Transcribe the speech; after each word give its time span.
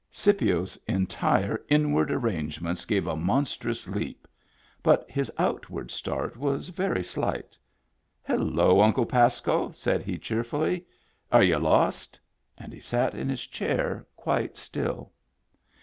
Scipio's 0.09 0.79
entire 0.87 1.63
inward 1.69 2.09
arrangements 2.09 2.85
gave 2.85 3.05
a 3.05 3.15
monstrous 3.15 3.87
leap, 3.87 4.27
but 4.81 5.07
his 5.07 5.31
outward 5.37 5.91
start 5.91 6.37
was 6.37 6.69
very 6.69 7.03
slight. 7.03 7.55
"Hello, 8.23 8.81
Uncle 8.81 9.05
Pasco!" 9.05 9.69
said 9.73 10.01
he 10.01 10.17
cheer 10.17 10.43
fully." 10.43 10.87
Are 11.31 11.43
y'u 11.43 11.59
lost?" 11.59 12.19
And 12.57 12.73
he 12.73 12.79
sat 12.79 13.13
in 13.13 13.29
his 13.29 13.45
chair 13.45 14.07
quite 14.15 14.57
still. 14.57 15.11